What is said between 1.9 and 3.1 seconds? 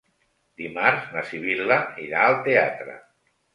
irà al teatre.